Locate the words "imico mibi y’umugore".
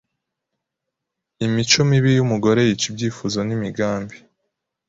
1.45-2.59